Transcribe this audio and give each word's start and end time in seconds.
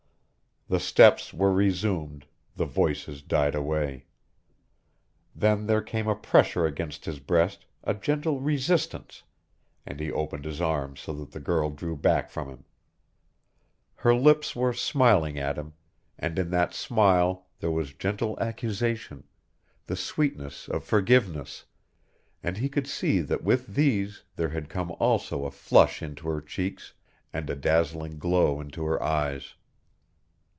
The 0.69 0.79
steps 0.79 1.33
were 1.33 1.51
resumed, 1.51 2.27
the 2.55 2.63
voices 2.63 3.21
died 3.21 3.55
away. 3.55 4.05
Then 5.35 5.65
there 5.67 5.81
came 5.81 6.07
a 6.07 6.15
pressure 6.15 6.65
against 6.65 7.03
his 7.03 7.19
breast, 7.19 7.65
a 7.83 7.93
gentle 7.93 8.39
resistance, 8.39 9.23
and 9.85 9.99
he 9.99 10.09
opened 10.13 10.45
his 10.45 10.61
arms 10.61 11.01
so 11.01 11.11
that 11.15 11.31
the 11.31 11.41
girl 11.41 11.71
drew 11.71 11.97
back 11.97 12.29
from 12.29 12.47
him. 12.47 12.63
Her 13.95 14.15
lips 14.15 14.55
were 14.55 14.71
smiling 14.71 15.37
at 15.37 15.57
him, 15.57 15.73
and 16.17 16.39
in 16.39 16.51
that 16.51 16.73
smile 16.73 17.47
there 17.59 17.69
was 17.71 17.91
gentle 17.91 18.39
accusation, 18.39 19.25
the 19.87 19.97
sweetness 19.97 20.69
of 20.69 20.85
forgiveness, 20.85 21.65
and 22.41 22.55
he 22.55 22.69
could 22.69 22.87
see 22.87 23.19
that 23.19 23.43
with 23.43 23.75
these 23.75 24.23
there 24.37 24.51
had 24.51 24.69
come 24.69 24.95
also 25.01 25.43
a 25.43 25.51
flush 25.51 26.01
into 26.01 26.29
her 26.29 26.39
cheeks 26.39 26.93
and 27.33 27.49
a 27.49 27.57
dazzling 27.57 28.17
glow 28.17 28.61
into 28.61 28.85
her 28.85 29.03
eyes. 29.03 29.55